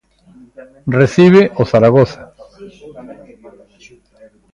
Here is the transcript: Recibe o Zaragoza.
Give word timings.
Recibe 0.99 1.41
o 1.61 1.63
Zaragoza. 1.71 2.21